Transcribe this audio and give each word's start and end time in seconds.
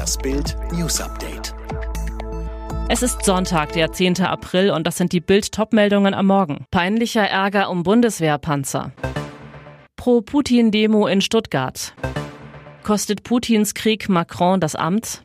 Das 0.00 0.16
Bild 0.16 0.56
News 0.72 0.98
Update. 0.98 1.54
Es 2.88 3.02
ist 3.02 3.22
Sonntag, 3.22 3.74
der 3.74 3.92
10. 3.92 4.22
April 4.22 4.70
und 4.70 4.86
das 4.86 4.96
sind 4.96 5.12
die 5.12 5.20
Bild-Top-Meldungen 5.20 6.14
am 6.14 6.26
Morgen. 6.26 6.64
Peinlicher 6.70 7.28
Ärger 7.28 7.68
um 7.68 7.82
Bundeswehrpanzer. 7.82 8.92
Pro-Putin-Demo 9.96 11.06
in 11.06 11.20
Stuttgart. 11.20 11.92
Kostet 12.82 13.24
Putins 13.24 13.74
Krieg 13.74 14.08
Macron 14.08 14.58
das 14.58 14.74
Amt? 14.74 15.22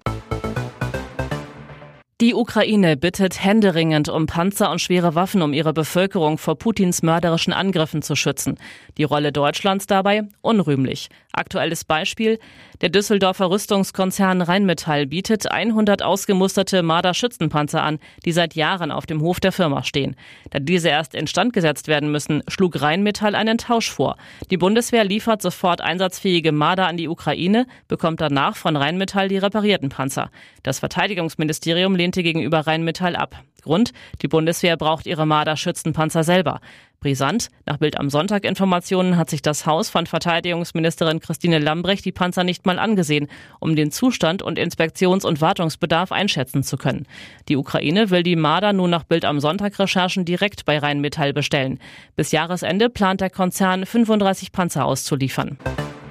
Die 2.21 2.33
Ukraine 2.33 2.95
bittet 2.95 3.43
händeringend 3.43 4.07
um 4.07 4.25
Panzer 4.25 4.71
und 4.71 4.79
schwere 4.79 5.15
Waffen, 5.15 5.41
um 5.41 5.51
ihre 5.51 5.73
Bevölkerung 5.73 6.37
vor 6.37 6.57
Putins 6.57 7.03
mörderischen 7.03 7.51
Angriffen 7.51 8.01
zu 8.01 8.15
schützen. 8.15 8.57
Die 8.97 9.03
Rolle 9.03 9.33
Deutschlands 9.33 9.85
dabei 9.85 10.23
unrühmlich. 10.41 11.09
Aktuelles 11.33 11.83
Beispiel. 11.83 12.39
Der 12.79 12.87
Düsseldorfer 12.87 13.49
Rüstungskonzern 13.49 14.41
Rheinmetall 14.41 15.05
bietet 15.05 15.51
100 15.51 16.03
ausgemusterte 16.03 16.83
Marder-Schützenpanzer 16.83 17.83
an, 17.83 17.99
die 18.23 18.31
seit 18.31 18.55
Jahren 18.55 18.91
auf 18.91 19.05
dem 19.05 19.19
Hof 19.19 19.41
der 19.41 19.51
Firma 19.51 19.83
stehen. 19.83 20.15
Da 20.51 20.59
diese 20.59 20.87
erst 20.87 21.15
instand 21.15 21.51
gesetzt 21.51 21.89
werden 21.89 22.11
müssen, 22.11 22.43
schlug 22.47 22.81
Rheinmetall 22.81 23.35
einen 23.35 23.57
Tausch 23.57 23.91
vor. 23.91 24.15
Die 24.49 24.57
Bundeswehr 24.57 25.03
liefert 25.03 25.41
sofort 25.41 25.81
einsatzfähige 25.81 26.53
Marder 26.53 26.87
an 26.87 26.95
die 26.95 27.09
Ukraine, 27.09 27.67
bekommt 27.89 28.21
danach 28.21 28.55
von 28.55 28.77
Rheinmetall 28.77 29.27
die 29.27 29.37
reparierten 29.37 29.89
Panzer. 29.89 30.31
Das 30.63 30.79
Verteidigungsministerium 30.79 31.95
lehnte 32.05 32.21
gegenüber 32.21 32.59
Rheinmetall 32.67 33.15
ab. 33.15 33.41
Grund, 33.63 33.91
die 34.21 34.27
Bundeswehr 34.27 34.77
braucht 34.77 35.07
ihre 35.07 35.25
Marder-Schützenpanzer 35.25 36.23
selber. 36.23 36.59
Brisant, 36.99 37.49
nach 37.65 37.77
Bild 37.77 37.99
am 37.99 38.11
Sonntag 38.11 38.45
Informationen 38.45 39.17
hat 39.17 39.31
sich 39.31 39.41
das 39.41 39.65
Haus 39.65 39.89
von 39.89 40.05
Verteidigungsministerin 40.05 41.19
Christine 41.19 41.57
Lambrecht 41.57 42.05
die 42.05 42.11
Panzer 42.11 42.43
nicht 42.43 42.67
mal 42.67 42.77
angesehen, 42.77 43.27
um 43.59 43.75
den 43.75 43.89
Zustand 43.91 44.43
und 44.43 44.59
Inspektions- 44.59 45.25
und 45.25 45.41
Wartungsbedarf 45.41 46.11
einschätzen 46.11 46.61
zu 46.61 46.77
können. 46.77 47.07
Die 47.49 47.57
Ukraine 47.57 48.11
will 48.11 48.21
die 48.21 48.35
Marder 48.35 48.71
nun 48.71 48.91
nach 48.91 49.03
Bild 49.03 49.25
am 49.25 49.39
Sonntag 49.39 49.79
Recherchen 49.79 50.25
direkt 50.25 50.65
bei 50.65 50.77
Rheinmetall 50.77 51.33
bestellen. 51.33 51.79
Bis 52.15 52.31
Jahresende 52.31 52.91
plant 52.91 53.21
der 53.21 53.31
Konzern 53.31 53.83
35 53.87 54.51
Panzer 54.51 54.85
auszuliefern. 54.85 55.57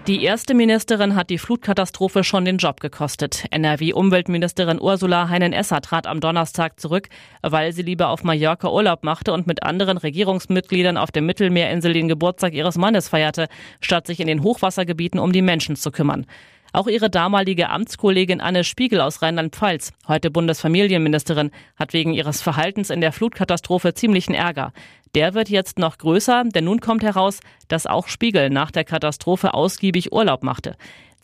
Die 0.06 0.22
erste 0.22 0.52
Ministerin 0.52 1.14
hat 1.14 1.30
die 1.30 1.38
Flutkatastrophe 1.38 2.24
schon 2.24 2.44
den 2.44 2.58
Job 2.58 2.80
gekostet. 2.80 3.46
NRW-Umweltministerin 3.50 4.78
Ursula 4.78 5.30
Heinen-Esser 5.30 5.80
trat 5.80 6.06
am 6.06 6.20
Donnerstag 6.20 6.78
zurück, 6.78 7.08
weil 7.40 7.72
sie 7.72 7.80
lieber 7.80 8.10
auf 8.10 8.22
Mallorca 8.22 8.70
Urlaub 8.70 9.02
machte 9.02 9.32
und 9.32 9.46
mit 9.46 9.62
anderen 9.62 9.96
Regierungsmitgliedern 9.96 10.98
auf 10.98 11.10
der 11.10 11.22
Mittelmeerinsel 11.22 11.94
den 11.94 12.08
Geburtstag 12.08 12.52
ihres 12.52 12.76
Mannes 12.76 13.08
feierte, 13.08 13.48
statt 13.80 14.06
sich 14.06 14.20
in 14.20 14.26
den 14.26 14.42
Hochwassergebieten 14.42 15.18
um 15.18 15.32
die 15.32 15.40
Menschen 15.40 15.74
zu 15.74 15.90
kümmern. 15.90 16.26
Auch 16.74 16.88
ihre 16.88 17.08
damalige 17.08 17.70
Amtskollegin 17.70 18.40
Anne 18.40 18.64
Spiegel 18.64 19.00
aus 19.00 19.22
Rheinland-Pfalz, 19.22 19.92
heute 20.08 20.32
Bundesfamilienministerin, 20.32 21.52
hat 21.76 21.92
wegen 21.92 22.12
ihres 22.12 22.42
Verhaltens 22.42 22.90
in 22.90 23.00
der 23.00 23.12
Flutkatastrophe 23.12 23.94
ziemlichen 23.94 24.34
Ärger. 24.34 24.72
Der 25.14 25.34
wird 25.34 25.50
jetzt 25.50 25.78
noch 25.78 25.98
größer, 25.98 26.42
denn 26.46 26.64
nun 26.64 26.80
kommt 26.80 27.04
heraus, 27.04 27.38
dass 27.68 27.86
auch 27.86 28.08
Spiegel 28.08 28.50
nach 28.50 28.72
der 28.72 28.82
Katastrophe 28.82 29.54
ausgiebig 29.54 30.10
Urlaub 30.12 30.42
machte. 30.42 30.74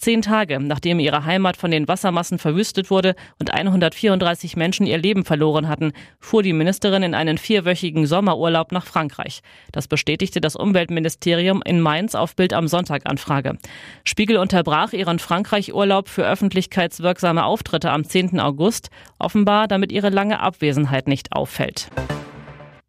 Zehn 0.01 0.23
Tage 0.23 0.59
nachdem 0.61 0.99
ihre 0.99 1.27
Heimat 1.27 1.59
von 1.59 1.71
den 1.71 1.87
Wassermassen 1.87 2.39
verwüstet 2.39 2.91
wurde 2.91 3.15
und 3.39 3.53
134 3.53 4.57
Menschen 4.57 4.87
ihr 4.87 4.97
Leben 4.97 5.27
verloren 5.27 5.69
hatten, 5.69 5.93
fuhr 6.19 6.43
die 6.43 6.55
Ministerin 6.55 7.03
in 7.03 7.15
einen 7.15 7.37
vierwöchigen 7.37 8.07
Sommerurlaub 8.07 8.73
nach 8.73 8.87
Frankreich. 8.87 9.43
Das 9.73 9.89
bestätigte 9.89 10.41
das 10.41 10.57
Umweltministerium 10.57 11.61
in 11.67 11.83
Mainz 11.83 12.15
auf 12.15 12.35
Bild 12.35 12.55
am 12.55 12.67
Sonntag 12.67 13.03
Anfrage. 13.05 13.59
Spiegel 14.03 14.39
unterbrach 14.39 14.95
ihren 14.95 15.19
Frankreich-Urlaub 15.19 16.09
für 16.09 16.27
öffentlichkeitswirksame 16.27 17.45
Auftritte 17.45 17.91
am 17.91 18.05
10. 18.05 18.41
August, 18.41 18.89
offenbar 19.19 19.69
damit 19.69 19.93
ihre 19.93 20.09
lange 20.09 20.41
Abwesenheit 20.41 21.09
nicht 21.09 21.33
auffällt. 21.33 21.91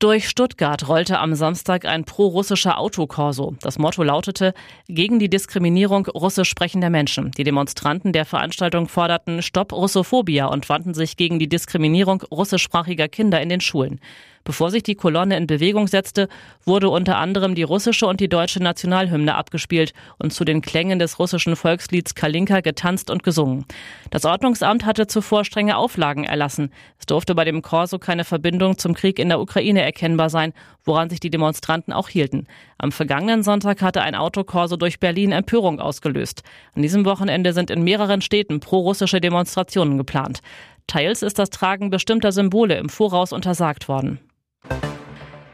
Durch 0.01 0.27
Stuttgart 0.27 0.87
rollte 0.87 1.19
am 1.19 1.35
Samstag 1.35 1.85
ein 1.85 2.05
pro-russischer 2.05 2.79
Autokorso. 2.79 3.53
Das 3.61 3.77
Motto 3.77 4.01
lautete 4.01 4.55
gegen 4.87 5.19
die 5.19 5.29
Diskriminierung 5.29 6.07
russisch 6.07 6.49
sprechender 6.49 6.89
Menschen. 6.89 7.29
Die 7.37 7.43
Demonstranten 7.43 8.11
der 8.11 8.25
Veranstaltung 8.25 8.87
forderten 8.87 9.43
Stopp 9.43 9.71
Russophobia 9.71 10.47
und 10.47 10.67
wandten 10.69 10.95
sich 10.95 11.17
gegen 11.17 11.37
die 11.37 11.47
Diskriminierung 11.47 12.23
russischsprachiger 12.31 13.09
Kinder 13.09 13.39
in 13.41 13.49
den 13.49 13.61
Schulen. 13.61 13.99
Bevor 14.43 14.71
sich 14.71 14.83
die 14.83 14.95
Kolonne 14.95 15.37
in 15.37 15.47
Bewegung 15.47 15.87
setzte, 15.87 16.27
wurde 16.65 16.89
unter 16.89 17.17
anderem 17.17 17.55
die 17.55 17.63
russische 17.63 18.07
und 18.07 18.19
die 18.19 18.29
deutsche 18.29 18.61
Nationalhymne 18.61 19.35
abgespielt 19.35 19.93
und 20.17 20.33
zu 20.33 20.45
den 20.45 20.61
Klängen 20.61 20.99
des 20.99 21.19
russischen 21.19 21.55
Volkslieds 21.55 22.15
Kalinka 22.15 22.61
getanzt 22.61 23.09
und 23.09 23.23
gesungen. 23.23 23.65
Das 24.09 24.25
Ordnungsamt 24.25 24.85
hatte 24.85 25.07
zuvor 25.07 25.45
strenge 25.45 25.77
Auflagen 25.77 26.23
erlassen. 26.23 26.71
Es 26.97 27.05
durfte 27.05 27.35
bei 27.35 27.45
dem 27.45 27.61
Korso 27.61 27.99
keine 27.99 28.23
Verbindung 28.23 28.77
zum 28.77 28.93
Krieg 28.93 29.19
in 29.19 29.29
der 29.29 29.39
Ukraine 29.39 29.81
erkennbar 29.81 30.29
sein, 30.29 30.53
woran 30.83 31.09
sich 31.09 31.19
die 31.19 31.29
Demonstranten 31.29 31.93
auch 31.93 32.09
hielten. 32.09 32.47
Am 32.77 32.91
vergangenen 32.91 33.43
Sonntag 33.43 33.81
hatte 33.81 34.01
ein 34.01 34.15
Autokorso 34.15 34.75
durch 34.75 34.99
Berlin 34.99 35.31
Empörung 35.31 35.79
ausgelöst. 35.79 36.41
An 36.73 36.81
diesem 36.81 37.05
Wochenende 37.05 37.53
sind 37.53 37.69
in 37.69 37.83
mehreren 37.83 38.21
Städten 38.21 38.59
pro-russische 38.59 39.21
Demonstrationen 39.21 39.97
geplant. 39.97 40.41
Teils 40.87 41.21
ist 41.21 41.39
das 41.39 41.51
Tragen 41.51 41.89
bestimmter 41.89 42.31
Symbole 42.31 42.75
im 42.75 42.89
Voraus 42.89 43.31
untersagt 43.31 43.87
worden. 43.87 44.19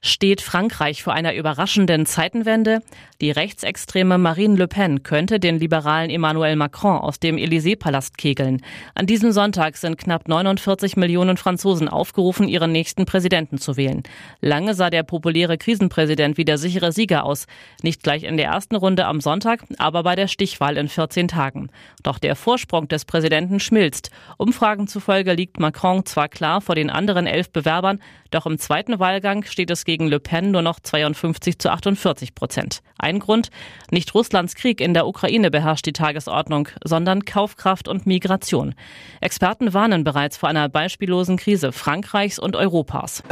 Steht 0.08 0.40
Frankreich 0.40 1.04
vor 1.04 1.12
einer 1.12 1.36
überraschenden 1.36 2.06
Zeitenwende? 2.06 2.80
Die 3.20 3.30
rechtsextreme 3.30 4.18
Marine 4.18 4.56
Le 4.56 4.70
Pen 4.70 5.04
könnte 5.04 5.38
den 5.38 5.60
liberalen 5.60 6.10
Emmanuel 6.10 6.56
Macron 6.56 7.00
aus 7.00 7.20
dem 7.20 7.36
Élysée-Palast 7.36 8.18
kegeln. 8.18 8.62
An 8.96 9.06
diesem 9.06 9.34
Sonntag 9.34 9.76
sind 9.76 9.98
knapp 9.98 10.30
49 10.30 10.96
Millionen 10.96 11.36
Franzosen 11.36 11.90
aufgerufen, 11.90 12.48
ihren 12.48 12.72
nächsten 12.72 13.04
Präsidenten 13.04 13.58
zu 13.58 13.76
wählen. 13.76 14.04
Lange 14.40 14.76
sah 14.76 14.90
der 14.90 15.04
populäre 15.04 15.58
Krisenpräsident 15.58 16.38
wie 16.38 16.46
der 16.46 16.58
sichere 16.58 16.94
Sieger 16.94 17.26
aus. 17.26 17.46
Nicht 17.84 18.02
gleich 18.02 18.24
in 18.24 18.38
der 18.38 18.46
ersten 18.48 18.78
Runde 18.78 19.08
am 19.08 19.20
Sonntag, 19.20 19.66
aber 19.78 20.04
bei 20.04 20.16
der 20.16 20.30
Stichwahl 20.30 20.78
in 20.78 20.88
14 20.88 21.28
Tagen. 21.28 21.70
Doch 22.04 22.18
der 22.18 22.38
Vorsprung 22.38 22.88
des 22.88 23.04
Präsidenten 23.04 23.60
schmilzt. 23.60 24.12
Umfragen 24.38 24.88
zufolge 24.88 25.34
liegt 25.34 25.60
Macron 25.60 26.06
zwar 26.06 26.30
klar 26.30 26.62
vor 26.62 26.76
den 26.76 26.90
anderen 26.90 27.28
elf 27.28 27.50
Bewerbern, 27.50 28.00
doch 28.32 28.46
im 28.46 28.58
zweiten 28.58 29.00
Wahlgang 29.00 29.44
steht 29.44 29.72
es 29.72 29.86
gegen 29.86 29.97
Le 30.06 30.20
Pen 30.20 30.52
nur 30.52 30.62
noch 30.62 30.80
52 30.80 31.58
zu 31.58 31.72
48 31.72 32.36
Prozent. 32.36 32.82
Ein 33.00 33.18
Grund, 33.18 33.50
nicht 33.90 34.14
Russlands 34.14 34.54
Krieg 34.54 34.80
in 34.82 34.94
der 34.94 35.08
Ukraine 35.08 35.50
beherrscht 35.50 35.88
die 35.88 35.94
Tagesordnung, 35.94 36.70
sondern 36.84 37.26
Kaufkraft 37.26 37.88
und 37.88 38.06
Migration. 38.06 38.76
Experten 39.22 39.74
warnen 39.74 40.04
bereits 40.04 40.38
vor 40.38 40.50
einer 40.50 40.70
beispiellosen 40.70 41.38
Krise 41.38 41.72
Frankreichs 41.72 42.38
und 42.38 42.56
Europas. 42.56 43.24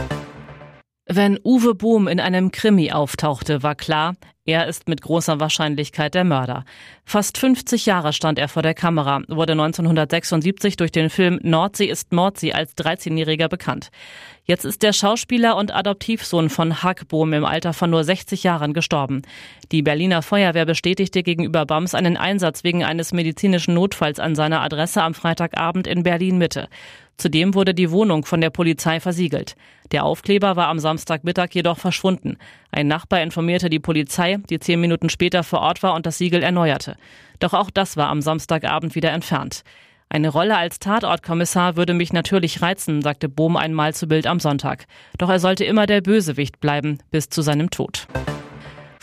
Wenn 1.08 1.40
Uwe 1.44 1.76
Bohm 1.76 2.08
in 2.08 2.20
einem 2.20 2.52
Krimi 2.52 2.92
auftauchte, 2.92 3.62
war 3.62 3.76
klar, 3.76 4.16
er 4.48 4.66
ist 4.66 4.88
mit 4.88 5.04
großer 5.04 5.40
Wahrscheinlichkeit 5.40 6.16
der 6.16 6.24
Mörder. 6.24 6.66
Fast 7.04 7.38
50 7.38 7.86
Jahre 7.86 8.12
stand 8.12 8.40
er 8.40 8.48
vor 8.48 8.64
der 8.64 8.74
Kamera, 8.74 9.22
wurde 9.28 9.54
1976 9.54 10.78
durch 10.78 10.92
den 10.92 11.12
Film 11.12 11.40
Nordsee 11.44 11.86
ist 11.86 12.12
Mordsee 12.12 12.54
als 12.54 12.76
13-Jähriger 12.76 13.50
bekannt. 13.50 13.90
Jetzt 14.44 14.66
ist 14.66 14.82
der 14.82 14.94
Schauspieler 14.94 15.58
und 15.58 15.74
Adoptivsohn 15.74 16.50
von 16.50 16.84
Hack 16.84 17.08
Bohm 17.08 17.34
im 17.34 17.46
Alter 17.46 17.74
von 17.74 17.90
nur 17.92 18.04
60 18.04 18.44
Jahren 18.44 18.74
gestorben. 18.74 19.22
Die 19.72 19.84
Berliner 19.84 20.24
Feuerwehr 20.24 20.66
bestätigte 20.66 21.22
gegenüber 21.22 21.66
BAMS 21.66 21.94
einen 21.94 22.18
Einsatz 22.18 22.64
wegen 22.64 22.84
eines 22.84 23.14
medizinischen 23.14 23.76
Notfalls 23.76 24.20
an 24.20 24.36
seiner 24.36 24.62
Adresse 24.62 25.04
am 25.04 25.14
Freitagabend 25.14 25.86
in 25.86 26.02
Berlin 26.02 26.40
Mitte. 26.40 26.68
Zudem 27.18 27.54
wurde 27.54 27.74
die 27.74 27.92
Wohnung 27.92 28.26
von 28.26 28.42
der 28.42 28.50
Polizei 28.50 29.00
versiegelt. 29.00 29.56
Der 29.92 30.04
Aufkleber 30.04 30.56
war 30.56 30.68
am 30.68 30.80
Samstagmittag 30.80 31.50
jedoch 31.54 31.78
verschwunden. 31.78 32.38
Ein 32.72 32.88
Nachbar 32.88 33.22
informierte 33.22 33.70
die 33.70 33.80
Polizei, 33.80 34.38
die 34.50 34.60
zehn 34.60 34.82
Minuten 34.82 35.10
später 35.10 35.44
vor 35.44 35.60
Ort 35.60 35.84
war 35.84 35.94
und 35.94 36.06
das 36.06 36.18
Siegel 36.18 36.44
erneuerte. 36.44 36.98
Doch 37.40 37.54
auch 37.54 37.70
das 37.70 37.96
war 37.96 38.10
am 38.10 38.22
Samstagabend 38.22 38.96
wieder 38.96 39.12
entfernt. 39.12 39.64
Eine 40.10 40.30
Rolle 40.30 40.58
als 40.58 40.80
Tatortkommissar 40.80 41.76
würde 41.78 41.94
mich 41.94 42.14
natürlich 42.14 42.62
reizen, 42.62 43.02
sagte 43.02 43.28
Bohm 43.28 43.58
einmal 43.58 43.94
zu 43.94 44.08
Bild 44.08 44.28
am 44.28 44.40
Sonntag. 44.40 44.86
Doch 45.18 45.30
er 45.30 45.40
sollte 45.40 45.66
immer 45.66 45.88
der 45.88 46.02
Bösewicht 46.02 46.60
bleiben, 46.60 47.00
bis 47.12 47.30
zu 47.30 47.42
seinem 47.42 47.70
Tod. 47.70 48.08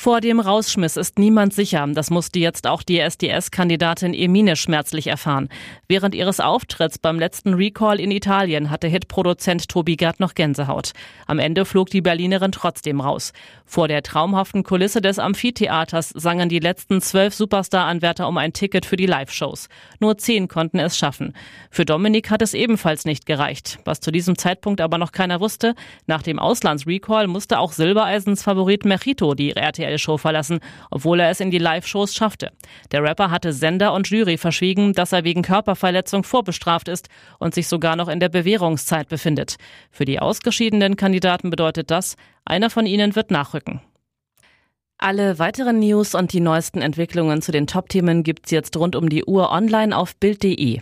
Vor 0.02 0.20
dem 0.20 0.40
Rausschmiss 0.40 0.96
ist 0.96 1.20
niemand 1.20 1.54
sicher. 1.54 1.86
Das 1.92 2.10
musste 2.10 2.40
jetzt 2.40 2.66
auch 2.66 2.82
die 2.82 2.98
SDS-Kandidatin 2.98 4.14
Emine 4.14 4.56
schmerzlich 4.56 5.06
erfahren. 5.06 5.48
Während 5.86 6.16
ihres 6.16 6.40
Auftritts 6.40 6.98
beim 6.98 7.20
letzten 7.20 7.54
Recall 7.54 8.00
in 8.00 8.10
Italien 8.10 8.70
hatte 8.70 8.88
Hitproduzent 8.88 9.68
Tobi 9.68 9.94
Gerd 9.94 10.18
noch 10.18 10.34
Gänsehaut. 10.34 10.90
Am 11.28 11.38
Ende 11.38 11.64
flog 11.64 11.88
die 11.88 12.00
Berlinerin 12.00 12.50
trotzdem 12.50 13.00
raus. 13.00 13.32
Vor 13.64 13.86
der 13.86 14.02
traumhaften 14.02 14.64
Kulisse 14.64 15.00
des 15.00 15.20
Amphitheaters 15.20 16.08
sangen 16.08 16.48
die 16.48 16.58
letzten 16.58 17.00
zwölf 17.00 17.32
Superstar-Anwärter 17.32 18.26
um 18.26 18.38
ein 18.38 18.52
Ticket 18.52 18.86
für 18.86 18.96
die 18.96 19.06
Live-Shows. 19.06 19.68
Nur 20.00 20.18
zehn 20.18 20.48
konnten 20.48 20.80
es 20.80 20.98
schaffen. 20.98 21.32
Für 21.70 21.84
Dominik 21.84 22.28
hat 22.28 22.42
es 22.42 22.54
ebenfalls 22.54 23.04
nicht 23.04 23.24
gereicht. 23.24 23.78
Was 23.84 24.00
zu 24.00 24.10
diesem 24.10 24.36
Zeitpunkt 24.36 24.80
aber 24.80 24.98
noch 24.98 25.12
keiner 25.12 25.38
wusste, 25.38 25.76
nach 26.08 26.22
dem 26.22 26.40
Auslandsrecall 26.40 27.28
musste 27.28 27.60
auch 27.60 27.70
Silbereisens 27.70 28.42
Favorit 28.42 28.84
Mechito 28.84 29.34
die 29.34 29.52
RTL 29.52 29.91
RTL-Show 29.92 30.18
verlassen, 30.18 30.60
obwohl 30.90 31.20
er 31.20 31.30
es 31.30 31.40
in 31.40 31.50
die 31.50 31.58
Live-Shows 31.58 32.14
schaffte. 32.14 32.50
Der 32.90 33.02
Rapper 33.02 33.30
hatte 33.30 33.52
Sender 33.52 33.92
und 33.92 34.08
Jury 34.08 34.38
verschwiegen, 34.38 34.92
dass 34.92 35.12
er 35.12 35.24
wegen 35.24 35.42
Körperverletzung 35.42 36.24
vorbestraft 36.24 36.88
ist 36.88 37.08
und 37.38 37.54
sich 37.54 37.68
sogar 37.68 37.96
noch 37.96 38.08
in 38.08 38.20
der 38.20 38.28
Bewährungszeit 38.28 39.08
befindet. 39.08 39.56
Für 39.90 40.04
die 40.04 40.20
ausgeschiedenen 40.20 40.96
Kandidaten 40.96 41.50
bedeutet 41.50 41.90
das, 41.90 42.16
einer 42.44 42.70
von 42.70 42.86
ihnen 42.86 43.14
wird 43.14 43.30
nachrücken. 43.30 43.80
Alle 44.98 45.38
weiteren 45.38 45.80
News 45.80 46.14
und 46.14 46.32
die 46.32 46.40
neuesten 46.40 46.80
Entwicklungen 46.80 47.42
zu 47.42 47.50
den 47.50 47.66
Top-Themen 47.66 48.22
gibt's 48.22 48.52
jetzt 48.52 48.76
rund 48.76 48.94
um 48.94 49.08
die 49.08 49.24
Uhr 49.24 49.50
online 49.50 49.96
auf 49.96 50.14
Bild.de. 50.16 50.80